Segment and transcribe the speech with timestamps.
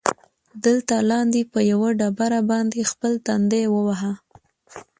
[0.65, 4.11] دلته لاندې، په یوه ډبره باندې خپل تندی ووهه.